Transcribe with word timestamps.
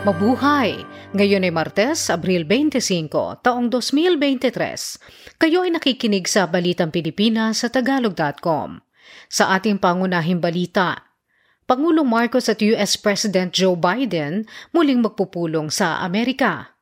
Mabuhay! 0.00 0.80
Ngayon 1.12 1.44
ay 1.44 1.52
Martes, 1.52 2.08
Abril 2.08 2.48
25, 2.48 3.44
taong 3.44 3.68
2023. 3.68 4.96
Kayo 5.36 5.68
ay 5.68 5.76
nakikinig 5.76 6.24
sa 6.24 6.48
Balitang 6.48 6.88
Pilipinas 6.88 7.60
sa 7.60 7.68
Tagalog.com. 7.68 8.80
Sa 9.28 9.52
ating 9.52 9.76
pangunahing 9.76 10.40
balita, 10.40 11.04
Pangulong 11.68 12.08
Marcos 12.08 12.48
at 12.48 12.64
US 12.64 12.96
President 12.96 13.52
Joe 13.52 13.76
Biden 13.76 14.48
muling 14.72 15.04
magpupulong 15.04 15.68
sa 15.68 16.00
Amerika. 16.00 16.80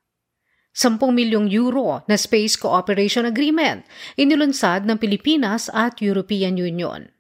10 0.79 1.03
milyong 1.03 1.51
euro 1.51 2.07
na 2.07 2.15
Space 2.15 2.55
Cooperation 2.55 3.27
Agreement 3.27 3.83
inilunsad 4.15 4.87
ng 4.87 4.95
Pilipinas 4.95 5.67
at 5.75 5.99
European 5.99 6.55
Union 6.55 7.11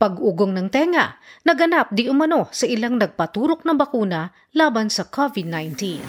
pag-ugong 0.00 0.56
ng 0.56 0.72
tenga, 0.72 1.20
naganap 1.44 1.92
di 1.92 2.08
umano 2.08 2.48
sa 2.48 2.64
ilang 2.64 2.96
nagpaturok 2.96 3.68
ng 3.68 3.76
bakuna 3.76 4.32
laban 4.56 4.88
sa 4.88 5.04
COVID-19. 5.04 6.00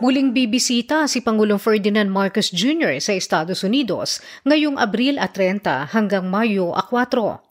Muling 0.00 0.32
bibisita 0.32 1.04
si 1.04 1.20
Pangulong 1.20 1.60
Ferdinand 1.60 2.08
Marcos 2.08 2.48
Jr. 2.48 2.96
sa 2.96 3.12
Estados 3.12 3.60
Unidos 3.60 4.24
ngayong 4.48 4.80
Abril 4.80 5.20
at 5.20 5.36
30 5.36 5.92
hanggang 5.92 6.24
Mayo 6.24 6.72
4. 6.72 7.45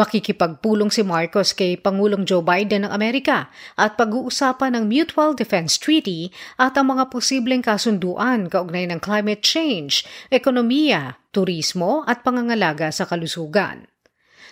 Makikipagpulong 0.00 0.88
si 0.88 1.04
Marcos 1.04 1.52
kay 1.52 1.76
Pangulong 1.76 2.24
Joe 2.24 2.40
Biden 2.40 2.88
ng 2.88 2.92
Amerika 2.96 3.52
at 3.76 4.00
pag-uusapan 4.00 4.72
ng 4.72 4.84
Mutual 4.88 5.36
Defense 5.36 5.76
Treaty 5.76 6.32
at 6.56 6.72
ang 6.80 6.96
mga 6.96 7.12
posibleng 7.12 7.60
kasunduan 7.60 8.48
kaugnay 8.48 8.88
ng 8.88 8.96
climate 8.96 9.44
change, 9.44 10.08
ekonomiya, 10.32 11.20
turismo 11.36 12.00
at 12.08 12.24
pangangalaga 12.24 12.88
sa 12.88 13.04
kalusugan. 13.04 13.84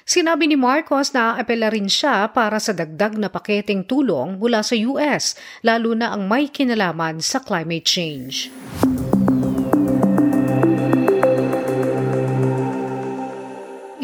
Sinabi 0.05 0.52
ni 0.52 0.57
Marcos 0.61 1.16
na 1.16 1.41
aapela 1.41 1.73
rin 1.73 1.88
siya 1.88 2.29
para 2.29 2.60
sa 2.60 2.76
dagdag 2.76 3.16
na 3.16 3.32
paketeng 3.32 3.88
tulong 3.88 4.37
mula 4.37 4.60
sa 4.60 4.76
US, 4.76 5.32
lalo 5.65 5.96
na 5.96 6.13
ang 6.13 6.29
may 6.29 6.52
kinalaman 6.52 7.24
sa 7.24 7.41
climate 7.41 7.88
change. 7.88 8.52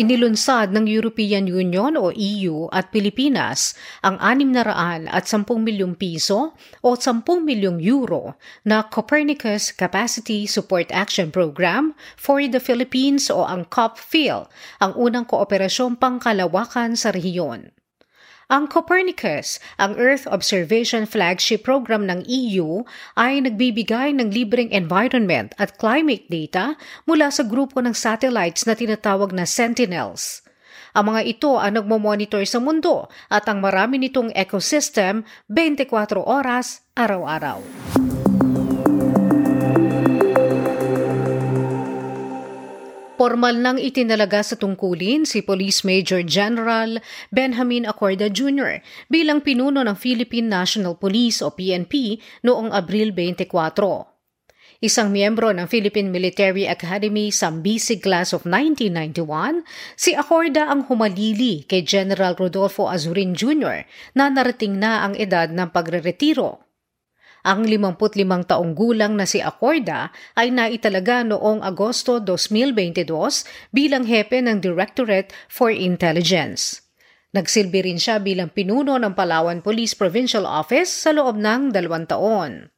Inilunsad 0.04 0.68
ng 0.76 0.84
European 0.84 1.48
Union 1.48 1.96
o 1.96 2.12
EU 2.12 2.68
at 2.76 2.92
Pilipinas 2.92 3.72
ang 4.04 4.20
600 4.20 5.08
at 5.08 5.24
10 5.24 5.48
milyong 5.48 5.96
piso 5.96 6.52
o 6.84 6.92
10 6.92 7.24
milyong 7.24 7.80
euro 7.80 8.36
na 8.68 8.84
Copernicus 8.84 9.72
Capacity 9.72 10.44
Support 10.44 10.92
Action 10.92 11.32
Program 11.32 11.96
for 12.20 12.44
the 12.44 12.60
Philippines 12.60 13.32
o 13.32 13.48
ang 13.48 13.64
COPFIL, 13.64 14.44
ang 14.84 14.92
unang 14.92 15.24
kooperasyong 15.24 15.96
pangkalawakan 15.96 17.00
sa 17.00 17.08
rehiyon. 17.08 17.72
Ang 18.54 18.70
Copernicus, 18.70 19.58
ang 19.82 19.98
Earth 19.98 20.30
Observation 20.30 21.10
Flagship 21.10 21.66
Program 21.66 22.06
ng 22.06 22.22
EU, 22.22 22.86
ay 23.18 23.42
nagbibigay 23.42 24.14
ng 24.14 24.30
libreng 24.30 24.70
environment 24.70 25.50
at 25.58 25.74
climate 25.74 26.30
data 26.30 26.78
mula 27.02 27.34
sa 27.34 27.42
grupo 27.42 27.82
ng 27.82 27.90
satellites 27.90 28.62
na 28.62 28.78
tinatawag 28.78 29.34
na 29.34 29.42
Sentinels. 29.42 30.46
Ang 30.94 31.10
mga 31.10 31.26
ito 31.26 31.58
ang 31.58 31.82
nagmo-monitor 31.82 32.46
sa 32.46 32.62
mundo 32.62 33.10
at 33.26 33.42
ang 33.50 33.58
marami 33.58 33.98
nitong 33.98 34.30
ecosystem 34.38 35.26
24 35.50 36.14
oras 36.22 36.86
araw-araw. 36.94 37.58
Formal 43.24 43.56
nang 43.56 43.80
itinalaga 43.80 44.44
sa 44.44 44.52
tungkulin 44.52 45.24
si 45.24 45.40
Police 45.40 45.80
Major 45.80 46.20
General 46.20 47.00
Benjamin 47.32 47.88
Acorda 47.88 48.28
Jr. 48.28 48.84
bilang 49.08 49.40
pinuno 49.40 49.80
ng 49.80 49.96
Philippine 49.96 50.44
National 50.44 51.00
Police 51.00 51.40
o 51.40 51.48
PNP 51.48 52.20
noong 52.44 52.68
Abril 52.68 53.16
24. 53.16 54.84
Isang 54.84 55.08
miyembro 55.08 55.56
ng 55.56 55.64
Philippine 55.64 56.12
Military 56.12 56.68
Academy 56.68 57.32
Sambisi 57.32 57.96
Class 57.96 58.36
of 58.36 58.44
1991, 58.44 59.64
si 59.96 60.12
Acorda 60.12 60.68
ang 60.68 60.84
humalili 60.84 61.64
kay 61.64 61.80
General 61.80 62.36
Rodolfo 62.36 62.92
Azurin 62.92 63.32
Jr. 63.32 63.88
na 64.12 64.28
narating 64.28 64.76
na 64.76 65.00
ang 65.00 65.16
edad 65.16 65.48
ng 65.48 65.72
pagreretiro 65.72 66.63
ang 67.44 67.68
55 67.68 68.24
taong 68.48 68.72
gulang 68.72 69.20
na 69.20 69.28
si 69.28 69.44
Acorda 69.44 70.08
ay 70.32 70.48
naitalaga 70.48 71.20
noong 71.20 71.60
Agosto 71.60 72.16
2022 72.16 73.04
bilang 73.68 74.08
hepe 74.08 74.40
ng 74.40 74.64
Directorate 74.64 75.30
for 75.52 75.68
Intelligence. 75.68 76.80
Nagsilbi 77.36 77.84
rin 77.84 78.00
siya 78.00 78.22
bilang 78.22 78.48
pinuno 78.48 78.96
ng 78.96 79.12
Palawan 79.12 79.60
Police 79.60 79.92
Provincial 79.92 80.48
Office 80.48 80.88
sa 80.88 81.12
loob 81.12 81.36
ng 81.36 81.74
dalawang 81.74 82.08
taon. 82.08 82.72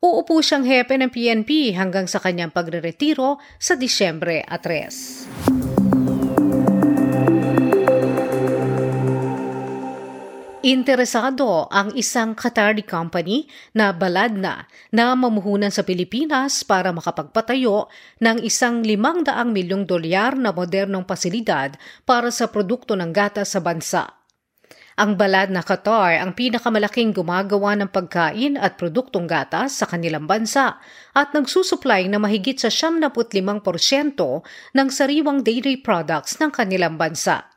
Uupo 0.00 0.40
siyang 0.40 0.64
hepe 0.64 0.96
ng 0.96 1.12
PNP 1.12 1.76
hanggang 1.76 2.08
sa 2.08 2.24
kanyang 2.24 2.56
pagreretiro 2.56 3.36
sa 3.60 3.76
Disyembre 3.76 4.40
3. 4.48 5.69
Interesado 10.60 11.72
ang 11.72 11.88
isang 11.96 12.36
Qatari 12.36 12.84
company 12.84 13.48
na 13.72 13.96
balad 13.96 14.36
na 14.36 14.68
na 14.92 15.16
mamuhunan 15.16 15.72
sa 15.72 15.80
Pilipinas 15.80 16.68
para 16.68 16.92
makapagpatayo 16.92 17.88
ng 18.20 18.44
isang 18.44 18.84
limang 18.84 19.24
daang 19.24 19.56
milyong 19.56 19.88
dolyar 19.88 20.36
na 20.36 20.52
modernong 20.52 21.08
pasilidad 21.08 21.80
para 22.04 22.28
sa 22.28 22.52
produkto 22.52 22.92
ng 22.92 23.08
gatas 23.08 23.56
sa 23.56 23.64
bansa. 23.64 24.20
Ang 25.00 25.16
balad 25.16 25.48
na 25.48 25.64
Qatar 25.64 26.20
ang 26.20 26.36
pinakamalaking 26.36 27.16
gumagawa 27.16 27.72
ng 27.80 27.88
pagkain 27.88 28.60
at 28.60 28.76
produktong 28.76 29.24
gatas 29.24 29.80
sa 29.80 29.88
kanilang 29.88 30.28
bansa 30.28 30.76
at 31.16 31.32
nagsusupply 31.32 32.04
na 32.12 32.20
mahigit 32.20 32.60
sa 32.60 32.68
75% 32.68 33.64
ng 34.76 34.88
sariwang 34.92 35.40
dairy 35.40 35.80
products 35.80 36.36
ng 36.36 36.52
kanilang 36.52 37.00
bansa. 37.00 37.49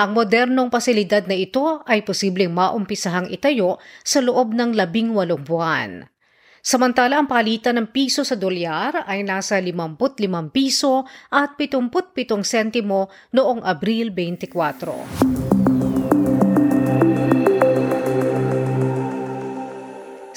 Ang 0.00 0.16
modernong 0.16 0.68
pasilidad 0.72 1.24
na 1.28 1.36
ito 1.38 1.84
ay 1.86 2.02
posibleng 2.02 2.50
maumpisahang 2.50 3.30
itayo 3.30 3.78
sa 4.02 4.18
loob 4.18 4.56
ng 4.56 4.74
labing 4.74 5.14
walong 5.14 5.44
buwan. 5.46 6.08
Samantala 6.64 7.20
ang 7.20 7.28
palitan 7.28 7.76
ng 7.76 7.92
piso 7.92 8.24
sa 8.24 8.40
dolyar 8.40 9.04
ay 9.04 9.20
nasa 9.20 9.60
55 9.60 10.48
piso 10.48 11.04
at 11.28 11.60
77 11.60 12.40
sentimo 12.40 13.12
noong 13.36 13.60
Abril 13.60 14.08
24. 14.08 15.53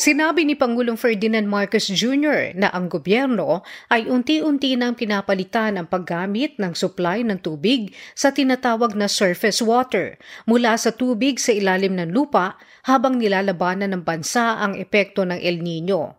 Sinabi 0.07 0.47
ni 0.47 0.55
Pangulong 0.55 0.95
Ferdinand 0.95 1.43
Marcos 1.43 1.91
Jr. 1.91 2.55
na 2.55 2.71
ang 2.71 2.87
gobyerno 2.87 3.59
ay 3.91 4.07
unti-unti 4.07 4.79
nang 4.79 4.95
pinapalitan 4.95 5.75
ang 5.75 5.83
paggamit 5.83 6.55
ng 6.55 6.71
supply 6.71 7.27
ng 7.27 7.43
tubig 7.43 7.91
sa 8.15 8.31
tinatawag 8.31 8.95
na 8.95 9.11
surface 9.11 9.59
water 9.59 10.15
mula 10.47 10.79
sa 10.79 10.95
tubig 10.95 11.43
sa 11.43 11.51
ilalim 11.51 11.99
ng 11.99 12.15
lupa 12.15 12.55
habang 12.87 13.19
nilalabanan 13.19 13.91
ng 13.91 14.07
bansa 14.07 14.63
ang 14.63 14.79
epekto 14.79 15.27
ng 15.27 15.43
El 15.43 15.59
Nino. 15.59 16.15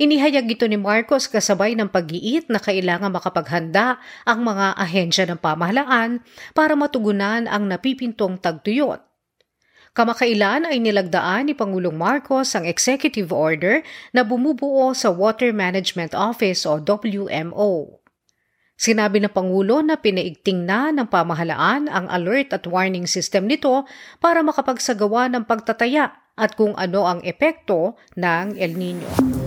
Inihayag 0.00 0.48
ito 0.48 0.64
ni 0.64 0.80
Marcos 0.80 1.28
kasabay 1.28 1.76
ng 1.76 1.92
pag-iit 1.92 2.48
na 2.48 2.64
kailangan 2.64 3.12
makapaghanda 3.12 4.00
ang 4.24 4.40
mga 4.40 4.72
ahensya 4.72 5.28
ng 5.28 5.36
pamahalaan 5.36 6.24
para 6.56 6.72
matugunan 6.72 7.44
ang 7.44 7.68
napipintong 7.68 8.40
tagtuyot 8.40 9.11
Kamakailan 9.92 10.64
ay 10.64 10.80
nilagdaan 10.80 11.52
ni 11.52 11.52
Pangulong 11.52 11.92
Marcos 11.92 12.56
ang 12.56 12.64
executive 12.64 13.28
order 13.28 13.84
na 14.16 14.24
bumubuo 14.24 14.96
sa 14.96 15.12
Water 15.12 15.52
Management 15.52 16.16
Office 16.16 16.64
o 16.64 16.80
WMO. 16.80 18.00
Sinabi 18.72 19.20
ng 19.20 19.28
Pangulo 19.28 19.84
na 19.84 20.00
pinaigting 20.00 20.64
na 20.64 20.88
ng 20.96 21.12
pamahalaan 21.12 21.92
ang 21.92 22.08
alert 22.08 22.56
at 22.56 22.64
warning 22.64 23.04
system 23.04 23.44
nito 23.44 23.84
para 24.16 24.40
makapagsagawa 24.40 25.28
ng 25.28 25.44
pagtataya 25.44 26.16
at 26.40 26.56
kung 26.56 26.72
ano 26.80 27.04
ang 27.04 27.20
epekto 27.20 27.92
ng 28.16 28.56
El 28.56 28.72
Nino. 28.80 29.41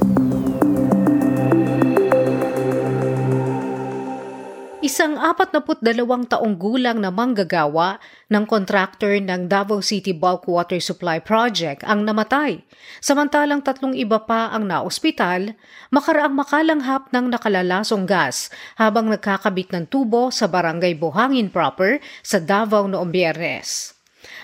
Isang 4.85 5.17
42 5.17 5.81
taong 6.29 6.61
gulang 6.61 7.01
na 7.01 7.09
manggagawa 7.09 7.97
ng 8.29 8.45
contractor 8.45 9.17
ng 9.17 9.49
Davao 9.49 9.81
City 9.81 10.13
Bulk 10.13 10.45
Water 10.45 10.77
Supply 10.77 11.17
Project 11.25 11.81
ang 11.89 12.05
namatay, 12.05 12.61
samantalang 13.01 13.65
tatlong 13.65 13.97
iba 13.97 14.21
pa 14.21 14.53
ang 14.53 14.69
naospital 14.69 15.57
makaraang 15.89 16.37
makalanghap 16.37 17.09
ng 17.09 17.33
nakalalasong 17.33 18.05
gas 18.05 18.53
habang 18.77 19.09
nagkakabit 19.09 19.73
ng 19.73 19.89
tubo 19.89 20.29
sa 20.29 20.45
barangay 20.45 20.93
Buhangin 20.93 21.49
proper 21.49 21.97
sa 22.21 22.37
Davao 22.37 22.85
noong 22.85 23.09
biyernes. 23.09 23.94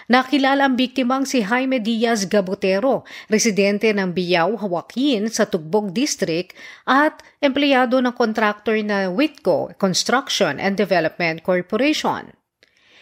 Nakilala 0.09 0.65
ang 0.65 0.79
biktimang 0.79 1.29
si 1.29 1.45
Jaime 1.45 1.77
Diaz 1.77 2.25
Gabotero, 2.25 3.05
residente 3.29 3.93
ng 3.93 4.15
Biyaw, 4.15 4.57
Hawakin 4.57 5.29
sa 5.29 5.45
Tugbog 5.45 5.93
District 5.93 6.55
at 6.89 7.21
empleyado 7.43 8.01
ng 8.01 8.15
contractor 8.15 8.79
na 8.81 9.11
Whitco 9.11 9.75
Construction 9.77 10.57
and 10.57 10.79
Development 10.79 11.43
Corporation. 11.45 12.33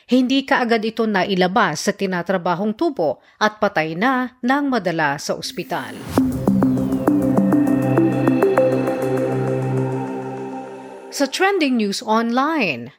hindi 0.09 0.41
kaagad 0.41 0.81
ito 0.81 1.05
nailabas 1.05 1.85
sa 1.85 1.93
tinatrabahong 1.93 2.73
tubo 2.73 3.21
at 3.37 3.61
patay 3.61 3.93
na 3.93 4.41
nang 4.41 4.65
madala 4.65 5.21
sa 5.21 5.37
ospital. 5.37 5.93
Sa 11.13 11.25
trending 11.29 11.77
news 11.77 12.01
online, 12.01 12.89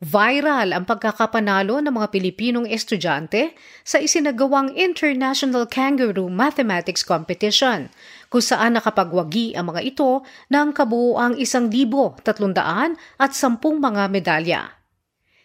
Viral 0.00 0.72
ang 0.72 0.88
pagkakapanalo 0.88 1.84
ng 1.84 1.92
mga 1.92 2.08
Pilipinong 2.08 2.64
estudyante 2.64 3.52
sa 3.84 4.00
isinagawang 4.00 4.72
International 4.72 5.68
Kangaroo 5.68 6.32
Mathematics 6.32 7.04
Competition, 7.04 7.92
kung 8.32 8.40
saan 8.40 8.80
nakapagwagi 8.80 9.52
ang 9.52 9.68
mga 9.68 9.84
ito 9.84 10.24
ng 10.48 10.72
kabuuang 10.72 11.36
isang 11.36 11.68
libo, 11.68 12.16
tatlundaan 12.24 12.96
at 13.20 13.36
sampung 13.36 13.76
mga 13.76 14.08
medalya. 14.08 14.72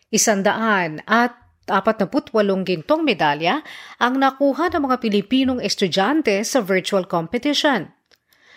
Isandaan 0.07 1.04
at 1.04 1.36
48 1.68 2.31
gintong 2.63 3.04
medalya 3.04 3.60
ang 4.00 4.24
nakuha 4.24 4.72
ng 4.72 4.88
mga 4.88 5.04
Pilipinong 5.04 5.60
estudyante 5.60 6.48
sa 6.48 6.63
virtual 6.63 7.04
competition. 7.04 7.92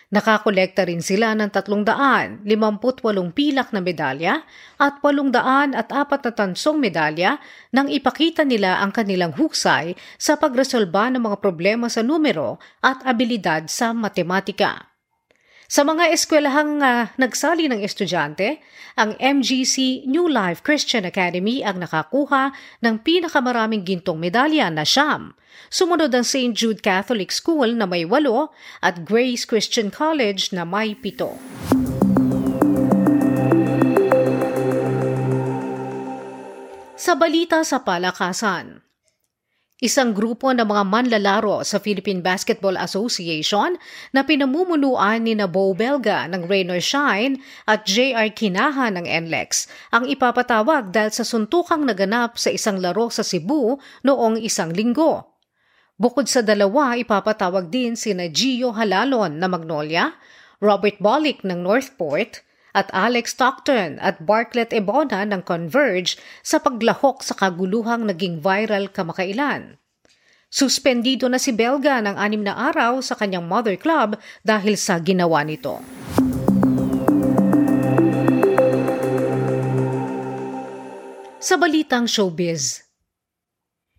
Nakakolekta 0.08 0.88
rin 0.88 1.04
sila 1.04 1.36
ng 1.36 1.52
358 1.52 2.48
pilak 3.36 3.68
na 3.76 3.80
medalya 3.84 4.40
at 4.80 5.04
800 5.04 5.76
at 5.76 5.92
apat 5.92 6.20
na 6.24 6.32
tansong 6.32 6.80
medalya 6.80 7.36
nang 7.76 7.92
ipakita 7.92 8.40
nila 8.40 8.80
ang 8.80 8.88
kanilang 8.88 9.36
husay 9.36 9.92
sa 10.16 10.40
pagresolba 10.40 11.12
ng 11.12 11.28
mga 11.28 11.36
problema 11.44 11.92
sa 11.92 12.00
numero 12.00 12.56
at 12.80 13.04
abilidad 13.04 13.68
sa 13.68 13.92
matematika. 13.92 14.87
Sa 15.68 15.84
mga 15.84 16.08
eskwelahang 16.16 16.80
uh, 16.80 17.12
nagsali 17.20 17.68
ng 17.68 17.84
estudyante, 17.84 18.56
ang 18.96 19.12
MGC 19.20 20.08
New 20.08 20.24
Life 20.24 20.64
Christian 20.64 21.04
Academy 21.04 21.60
ang 21.60 21.84
nakakuha 21.84 22.56
ng 22.80 23.04
pinakamaraming 23.04 23.84
gintong 23.84 24.16
medalya 24.16 24.72
na 24.72 24.88
siyam. 24.88 25.36
Sumunod 25.68 26.08
ang 26.16 26.24
St. 26.24 26.56
Jude 26.56 26.80
Catholic 26.80 27.28
School 27.28 27.76
na 27.76 27.84
may 27.84 28.08
walo 28.08 28.48
at 28.80 29.04
Grace 29.04 29.44
Christian 29.44 29.92
College 29.92 30.56
na 30.56 30.64
may 30.64 30.96
pito. 30.96 31.36
Sa 36.96 37.12
balita 37.12 37.60
sa 37.60 37.84
palakasan, 37.84 38.87
Isang 39.78 40.10
grupo 40.10 40.50
ng 40.50 40.66
mga 40.66 40.82
manlalaro 40.90 41.62
sa 41.62 41.78
Philippine 41.78 42.18
Basketball 42.18 42.74
Association 42.74 43.78
na 44.10 44.26
pinamumunuan 44.26 45.22
ni 45.22 45.38
na 45.38 45.46
Bo 45.46 45.70
Belga 45.70 46.26
ng 46.26 46.50
Rain 46.50 46.66
or 46.66 46.82
Shine 46.82 47.38
at 47.62 47.86
JR 47.86 48.26
Kinaha 48.34 48.90
ng 48.90 49.06
NLEX 49.06 49.70
ang 49.94 50.10
ipapatawag 50.10 50.90
dahil 50.90 51.14
sa 51.14 51.22
suntukang 51.22 51.86
naganap 51.86 52.42
sa 52.42 52.50
isang 52.50 52.82
laro 52.82 53.06
sa 53.06 53.22
Cebu 53.22 53.78
noong 54.02 54.42
isang 54.42 54.74
linggo. 54.74 55.38
Bukod 55.94 56.26
sa 56.26 56.42
dalawa, 56.42 56.98
ipapatawag 56.98 57.70
din 57.70 57.94
sina 57.94 58.26
Gio 58.26 58.74
Halalon 58.74 59.38
na 59.38 59.46
Magnolia, 59.46 60.10
Robert 60.58 60.98
Bolick 60.98 61.46
ng 61.46 61.62
Northport, 61.62 62.42
at 62.78 62.86
Alex 62.94 63.34
Stockton 63.34 63.98
at 63.98 64.22
Bartlett 64.22 64.70
Ebona 64.70 65.26
ng 65.26 65.42
Converge 65.42 66.14
sa 66.46 66.62
paglahok 66.62 67.26
sa 67.26 67.34
kaguluhang 67.34 68.06
naging 68.06 68.38
viral 68.38 68.86
kamakailan. 68.86 69.82
Suspendido 70.46 71.26
na 71.26 71.42
si 71.42 71.50
Belga 71.50 71.98
ng 72.00 72.14
anim 72.14 72.46
na 72.46 72.54
araw 72.70 73.02
sa 73.02 73.18
kanyang 73.18 73.44
mother 73.50 73.74
club 73.74 74.14
dahil 74.46 74.78
sa 74.78 75.02
ginawa 75.02 75.42
nito. 75.42 75.82
Sa 81.42 81.60
balitang 81.60 82.08
showbiz, 82.08 82.87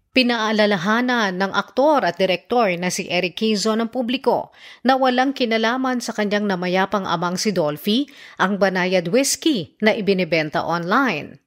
Pinaalalahanan 0.10 1.38
ng 1.38 1.54
aktor 1.54 2.02
at 2.02 2.18
direktor 2.18 2.74
na 2.82 2.90
si 2.90 3.06
Eric 3.14 3.38
Kizo 3.38 3.78
ng 3.78 3.94
publiko 3.94 4.50
na 4.82 4.98
walang 4.98 5.38
kinalaman 5.38 6.02
sa 6.02 6.18
kanyang 6.18 6.50
namayapang 6.50 7.06
amang 7.06 7.38
si 7.38 7.54
Dolphy 7.54 8.10
ang 8.42 8.58
banayad 8.58 9.14
whiskey 9.14 9.78
na 9.86 9.94
ibinebenta 9.94 10.66
online. 10.66 11.38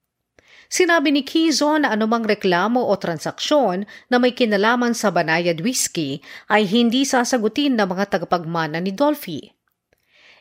Sinabi 0.71 1.11
ni 1.11 1.27
Kizo 1.27 1.75
na 1.77 1.91
anumang 1.91 2.23
reklamo 2.23 2.87
o 2.87 2.95
transaksyon 2.95 3.83
na 4.09 4.17
may 4.23 4.31
kinalaman 4.31 4.95
sa 4.95 5.11
banayad 5.11 5.59
whiskey 5.59 6.23
ay 6.47 6.63
hindi 6.65 7.03
sasagutin 7.03 7.75
ng 7.75 7.91
mga 7.91 8.15
tagapagmana 8.15 8.79
ni 8.79 8.95
Dolphy. 8.95 9.53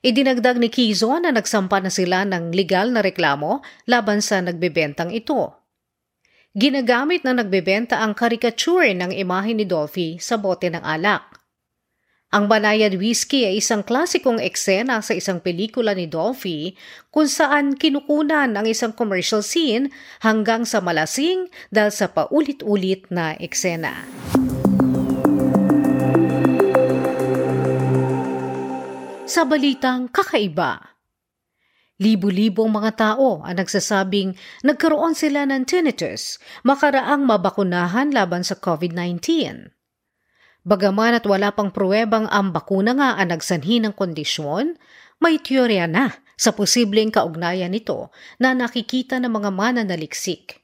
Idinagdag 0.01 0.57
ni 0.57 0.69
Kizo 0.69 1.13
na 1.21 1.29
nagsampa 1.29 1.77
na 1.77 1.93
sila 1.93 2.25
ng 2.25 2.53
legal 2.53 2.89
na 2.89 3.05
reklamo 3.05 3.65
laban 3.85 4.17
sa 4.21 4.41
nagbebentang 4.41 5.09
ito. 5.13 5.60
Ginagamit 6.51 7.23
na 7.23 7.31
nagbebenta 7.31 8.03
ang 8.03 8.11
karikature 8.11 8.91
ng 8.91 9.15
imahe 9.15 9.55
ni 9.55 9.63
Dolphy 9.63 10.19
sa 10.19 10.35
bote 10.35 10.67
ng 10.67 10.83
alak. 10.83 11.23
Ang 12.35 12.51
Banayad 12.51 12.99
Whiskey 12.99 13.47
ay 13.47 13.63
isang 13.63 13.87
klasikong 13.87 14.35
eksena 14.35 14.99
sa 14.99 15.15
isang 15.15 15.39
pelikula 15.39 15.95
ni 15.95 16.11
Dolphy 16.11 16.75
kung 17.07 17.31
saan 17.31 17.79
kinukunan 17.79 18.51
ang 18.51 18.67
isang 18.67 18.91
commercial 18.91 19.39
scene 19.39 19.95
hanggang 20.19 20.67
sa 20.67 20.83
malasing 20.83 21.47
dahil 21.71 21.91
sa 21.95 22.11
paulit-ulit 22.11 23.07
na 23.07 23.31
eksena. 23.39 24.03
Sa 29.23 29.47
balitang 29.47 30.11
kakaiba, 30.11 30.90
Libo-libong 32.01 32.73
mga 32.73 32.97
tao 32.97 33.45
ang 33.45 33.61
nagsasabing 33.61 34.33
nagkaroon 34.65 35.13
sila 35.13 35.45
ng 35.45 35.69
tinnitus 35.69 36.41
makaraang 36.65 37.21
mabakunahan 37.29 38.09
laban 38.09 38.41
sa 38.41 38.57
COVID-19. 38.57 39.21
Bagaman 40.65 41.21
at 41.21 41.29
wala 41.29 41.53
pang 41.53 41.69
pruwebang 41.69 42.25
ang 42.33 42.49
bakuna 42.49 42.97
nga 42.97 43.21
ang 43.21 43.29
nagsanhi 43.29 43.85
ng 43.85 43.93
kondisyon, 43.93 44.81
may 45.21 45.37
teorya 45.37 45.85
na 45.85 46.09
sa 46.33 46.49
posibleng 46.57 47.13
kaugnayan 47.13 47.69
nito 47.69 48.09
na 48.41 48.57
nakikita 48.57 49.21
ng 49.21 49.29
mga 49.29 49.49
mananaliksik. 49.53 50.57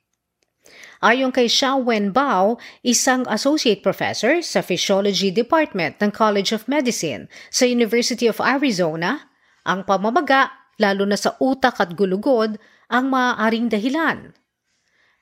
Ayon 1.05 1.29
kay 1.29 1.45
Xiao 1.45 1.85
Wenbao, 1.85 2.57
isang 2.81 3.21
associate 3.29 3.85
professor 3.85 4.41
sa 4.41 4.65
Physiology 4.65 5.29
Department 5.29 6.01
ng 6.01 6.09
College 6.09 6.57
of 6.57 6.65
Medicine 6.65 7.29
sa 7.53 7.69
University 7.69 8.25
of 8.25 8.41
Arizona, 8.41 9.29
ang 9.69 9.85
pamamaga 9.85 10.56
lalo 10.77 11.03
na 11.03 11.17
sa 11.17 11.35
utak 11.41 11.81
at 11.81 11.93
gulugod, 11.93 12.57
ang 12.87 13.11
maaaring 13.11 13.67
dahilan. 13.67 14.31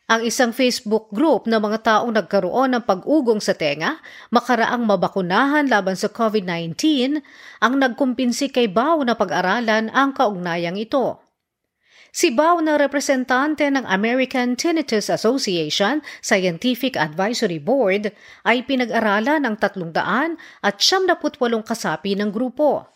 Ang 0.05 0.21
isang 0.21 0.53
Facebook 0.53 1.09
group 1.09 1.49
ng 1.49 1.57
mga 1.57 1.81
taong 1.81 2.13
nagkaroon 2.13 2.77
ng 2.77 2.83
pag-ugong 2.85 3.41
sa 3.41 3.57
tenga 3.57 3.97
makaraang 4.29 4.85
mabakunahan 4.85 5.65
laban 5.65 5.97
sa 5.97 6.13
COVID-19 6.13 6.77
ang 7.57 7.73
nagkumpinsi 7.81 8.53
kay 8.53 8.69
Bao 8.69 9.01
na 9.01 9.17
pag-aralan 9.17 9.89
ang 9.89 10.13
kaugnayang 10.13 10.77
ito. 10.77 11.25
Si 12.13 12.29
Bao 12.29 12.61
na 12.61 12.77
representante 12.77 13.65
ng 13.65 13.81
American 13.89 14.53
Tinnitus 14.53 15.09
Association 15.09 16.05
Scientific 16.21 16.95
Advisory 16.95 17.57
Board 17.57 18.13
ay 18.45 18.61
pinag-aralan 18.61 19.41
ng 19.41 19.57
300 19.57 20.37
at 20.61 20.75
78 20.79 21.65
kasapi 21.65 22.13
ng 22.13 22.29
grupo. 22.29 22.94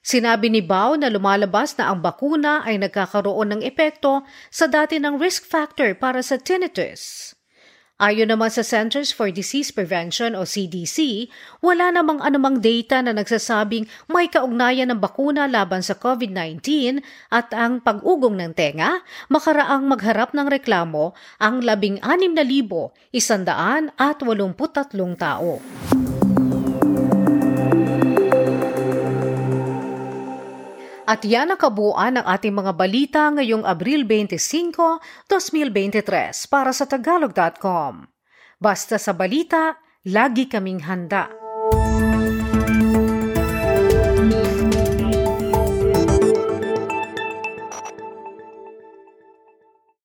Sinabi 0.00 0.48
ni 0.48 0.64
Bao 0.64 0.96
na 0.96 1.12
lumalabas 1.12 1.76
na 1.76 1.92
ang 1.92 2.00
bakuna 2.00 2.64
ay 2.64 2.80
nagkakaroon 2.80 3.52
ng 3.56 3.60
epekto 3.60 4.24
sa 4.48 4.64
dati 4.64 4.96
ng 4.96 5.20
risk 5.20 5.44
factor 5.44 5.92
para 5.92 6.24
sa 6.24 6.40
tinnitus. 6.40 7.36
Ayon 8.00 8.32
naman 8.32 8.48
sa 8.48 8.64
Centers 8.64 9.12
for 9.12 9.28
Disease 9.28 9.68
Prevention 9.68 10.32
o 10.32 10.48
CDC, 10.48 11.28
wala 11.60 11.92
namang 11.92 12.24
anumang 12.24 12.56
data 12.56 13.04
na 13.04 13.12
nagsasabing 13.12 13.84
may 14.08 14.24
kaugnayan 14.24 14.88
ng 14.88 15.04
bakuna 15.04 15.44
laban 15.44 15.84
sa 15.84 15.92
COVID-19 15.92 17.04
at 17.28 17.52
ang 17.52 17.84
pag-ugong 17.84 18.40
ng 18.40 18.56
tenga 18.56 19.04
makaraang 19.28 19.84
magharap 19.84 20.32
ng 20.32 20.48
reklamo 20.48 21.12
ang 21.36 21.60
16,183 21.60 24.00
tao. 25.20 25.60
At 31.10 31.26
yan 31.26 31.50
ang 31.50 31.58
kabuuan 31.58 32.22
ng 32.22 32.26
ating 32.38 32.54
mga 32.54 32.72
balita 32.78 33.34
ngayong 33.34 33.66
Abril 33.66 34.06
25, 34.06 35.02
2023 35.26 36.06
para 36.46 36.70
sa 36.70 36.86
Tagalog.com. 36.86 38.06
Basta 38.62 38.94
sa 38.94 39.10
balita, 39.10 39.82
lagi 40.06 40.46
kaming 40.46 40.86
handa. 40.86 41.39